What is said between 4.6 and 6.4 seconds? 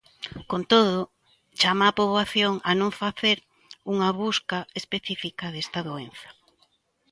específica desta doenza".